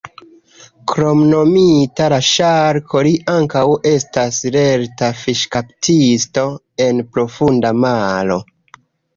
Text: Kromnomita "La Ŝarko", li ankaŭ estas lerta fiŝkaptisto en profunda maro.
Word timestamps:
Kromnomita 0.91 2.07
"La 2.13 2.17
Ŝarko", 2.29 3.03
li 3.07 3.11
ankaŭ 3.35 3.63
estas 3.91 4.41
lerta 4.57 5.11
fiŝkaptisto 5.21 6.47
en 6.87 7.05
profunda 7.19 7.77
maro. 7.85 8.41